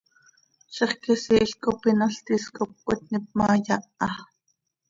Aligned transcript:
Zixquisiil 0.77 1.53
cop 1.67 1.85
inol 1.93 2.15
tis 2.27 2.47
cop 2.57 2.73
cöitníp 2.85 3.25
ma, 3.39 3.47
yaha. 3.65 4.11